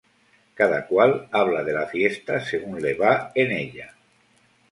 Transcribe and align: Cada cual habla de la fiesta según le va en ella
Cada 0.59 0.87
cual 0.87 1.27
habla 1.31 1.63
de 1.63 1.73
la 1.73 1.85
fiesta 1.85 2.41
según 2.43 2.81
le 2.81 2.95
va 2.95 3.31
en 3.35 3.51
ella 3.51 3.93